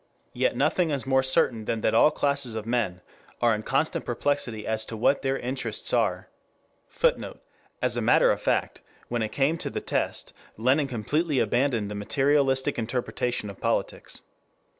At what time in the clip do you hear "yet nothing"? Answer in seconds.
0.33-0.89